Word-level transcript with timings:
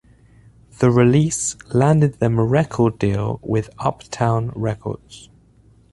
The 0.79 0.89
release 0.89 1.55
landed 1.75 2.15
them 2.15 2.39
a 2.39 2.43
record 2.43 2.97
deal 2.97 3.39
with 3.43 3.69
Uptown 3.77 4.49
Records. 4.55 5.29